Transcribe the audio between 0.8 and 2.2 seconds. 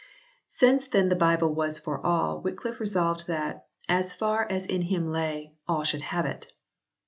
then the Bible was for